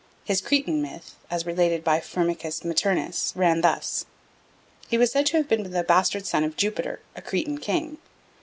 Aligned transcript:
His 0.25 0.41
Cretan 0.41 0.81
myth, 0.81 1.15
as 1.29 1.45
related 1.45 1.83
by 1.83 1.99
Firmicus 1.99 2.65
Maternus, 2.65 3.33
ran 3.35 3.61
thus. 3.61 4.07
He 4.87 4.97
was 4.97 5.11
said 5.11 5.27
to 5.27 5.37
have 5.37 5.47
been 5.47 5.61
the 5.69 5.83
bastard 5.83 6.25
son 6.25 6.43
of 6.43 6.57
Jupiter, 6.57 7.01
a 7.15 7.21
Cretan 7.21 7.59
king. 7.59 7.99